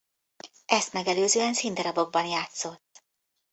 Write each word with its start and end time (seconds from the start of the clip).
Ezt 0.65 0.93
megelőzően 0.93 1.53
színdarabokban 1.53 2.25
játszott. 2.25 3.03